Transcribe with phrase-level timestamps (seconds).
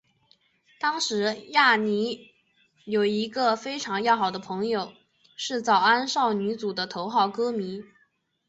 [0.79, 2.31] 当时亚弥
[2.85, 4.93] 有一个非常要好的朋友
[5.37, 7.83] 是早安少女组的头号歌迷。